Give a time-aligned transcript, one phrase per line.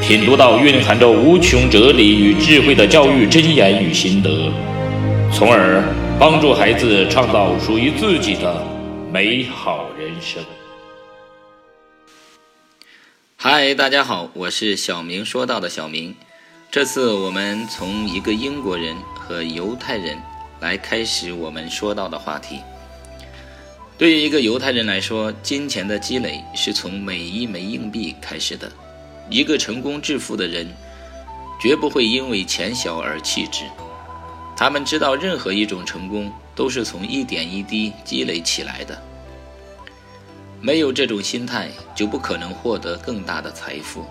[0.00, 4.50] 品读到蕴含着无穷哲理与智慧的教育箴言与心得，
[5.32, 5.84] 从而
[6.18, 8.66] 帮助孩子创造属于自己的
[9.12, 10.42] 美好人生。
[13.36, 16.14] 嗨，大家好，我是小明说到的小明。
[16.72, 20.18] 这次我们从一个英国人和犹太人
[20.60, 22.60] 来开始我们说到的话题。
[23.98, 28.70] 对于一个犹太人来说，金钱的积累是从每一枚硬币开始的。
[29.30, 30.66] 一个成功致富的人，
[31.60, 33.64] 绝不会因为钱小而弃之。
[34.56, 39.00] 他们知道，任何一种成功都是从一点一滴积累起来的。
[40.60, 44.04] 没有这种心态，就不可能获得更大的财富。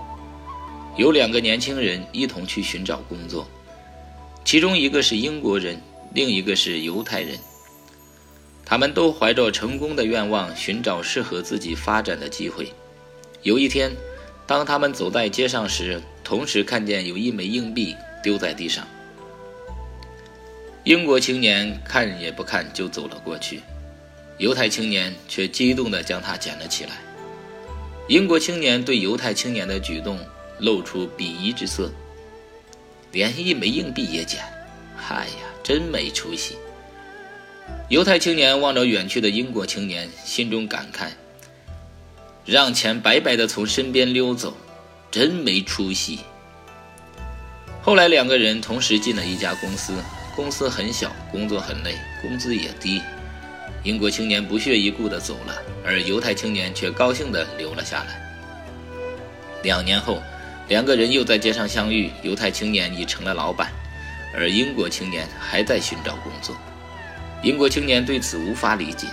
[0.95, 3.47] 有两个年轻人一同去寻找工作，
[4.43, 5.79] 其中一个是英国人，
[6.13, 7.37] 另一个是犹太人。
[8.65, 12.73] 他们都怀着成功的愿望，寻找适合自己发展的机会。
[13.43, 13.91] 有一天，
[14.49, 18.87] 当他们走在街上时，同时看见有一枚硬币丢在地上。
[20.83, 23.61] 英国青年看也不看就走了过去，
[24.39, 26.93] 犹太青年却激动地将它捡了起来。
[28.07, 30.17] 英国青年对犹太青年的举动。
[30.61, 31.89] 露出鄙夷之色，
[33.13, 34.43] 连一枚硬币也捡，
[34.97, 36.57] 嗨呀，真没出息！
[37.87, 41.11] 犹太青年望着远去的英国青年，心中感慨：
[42.45, 44.55] 让钱白白的从身边溜走，
[45.11, 46.19] 真没出息。
[47.81, 49.93] 后来两个人同时进了一家公司，
[50.35, 53.01] 公司很小，工作很累，工资也低。
[53.83, 55.55] 英国青年不屑一顾地走了，
[55.85, 58.19] 而犹太青年却高兴地留了下来。
[59.63, 60.21] 两年后。
[60.69, 63.71] 两个人又在街上相遇，犹太青年已成了老板，
[64.35, 66.55] 而英国青年还在寻找工作。
[67.41, 69.07] 英国青年对此无法理解，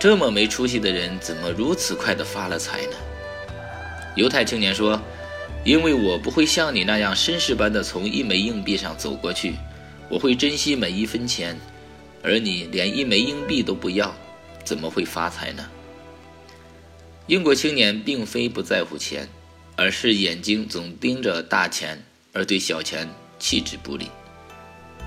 [0.00, 2.96] 这么没出息的人怎么如此快的发了财呢？
[4.16, 4.98] 犹太青年说
[5.62, 9.56] ：“因为我不会像你那样绅士般的从一枚硬币上走过去，
[10.08, 11.54] 我会珍惜每一分钱，
[12.22, 14.12] 而你连一枚硬币都不要，
[14.64, 15.68] 怎么会发财呢？”
[17.28, 19.28] 英国青年并非不在乎钱。
[19.76, 23.08] 而是眼睛总盯着大钱，而对小钱
[23.38, 24.10] 弃之不理，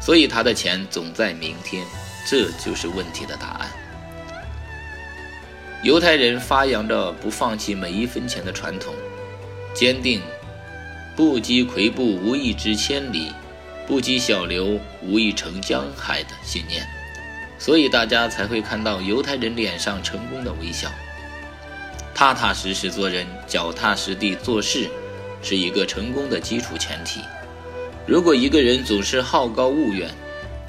[0.02, 1.86] 所以他的钱总在明天，
[2.28, 3.70] 这就是问题的答案。
[5.84, 8.94] 犹太人发扬着不放弃每一分钱的传统，
[9.74, 10.22] 坚定
[11.14, 13.34] “不积跬步，无以至千里；
[13.86, 16.88] 不积小流，无以成江海”的信念，
[17.60, 20.90] 所以大家才会看到犹太人脸上成功的微笑。
[22.16, 24.90] 踏踏实实做人，脚踏实地做事，
[25.42, 27.20] 是一个成功的基础前提。
[28.08, 30.10] 如果一个人总是好高骛远，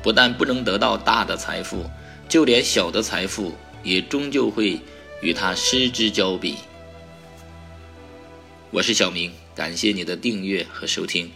[0.03, 1.89] 不但不能得到大的财富，
[2.29, 3.53] 就连小的财富
[3.85, 4.81] 也终究会
[5.25, 6.57] 与他失之交臂。
[8.71, 11.33] 我是小明，感谢你的订阅和收听，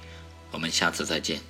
[0.51, 1.41] 我们下次再见。